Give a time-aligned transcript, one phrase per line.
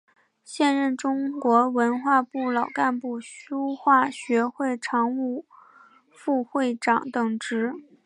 [0.43, 5.45] 现任中国文化部老干部书画学会常务
[6.09, 7.71] 副会长等职。